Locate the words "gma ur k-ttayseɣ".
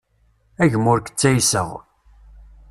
0.71-1.69